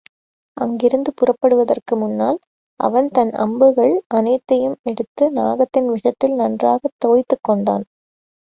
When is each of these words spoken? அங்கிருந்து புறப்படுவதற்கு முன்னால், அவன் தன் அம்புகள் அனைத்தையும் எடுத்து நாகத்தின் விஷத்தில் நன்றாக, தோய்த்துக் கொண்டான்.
அங்கிருந்து 0.57 1.13
புறப்படுவதற்கு 1.13 1.97
முன்னால், 1.97 2.39
அவன் 2.79 3.09
தன் 3.11 3.33
அம்புகள் 3.37 3.93
அனைத்தையும் 4.13 4.77
எடுத்து 4.83 5.31
நாகத்தின் 5.31 5.89
விஷத்தில் 5.93 6.35
நன்றாக, 6.35 6.81
தோய்த்துக் 6.97 7.43
கொண்டான். 7.43 7.85